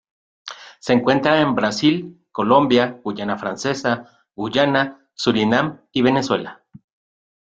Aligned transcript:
Se 0.79 0.93
encuentra 0.93 1.39
en 1.41 1.53
Brasil, 1.53 2.25
Colombia, 2.31 2.99
Guyana 3.03 3.37
Francesa, 3.37 4.25
Guyana, 4.35 5.07
Surinam 5.13 5.79
y 5.91 6.01
Venezuela. 6.01 6.63